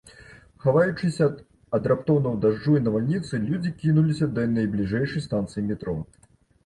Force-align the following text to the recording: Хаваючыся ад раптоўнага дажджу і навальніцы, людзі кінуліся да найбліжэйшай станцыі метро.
Хаваючыся 0.63 1.27
ад 1.79 1.83
раптоўнага 1.91 2.39
дажджу 2.45 2.73
і 2.79 2.83
навальніцы, 2.87 3.43
людзі 3.51 3.75
кінуліся 3.85 4.31
да 4.39 4.49
найбліжэйшай 4.59 5.27
станцыі 5.31 5.67
метро. 5.71 5.97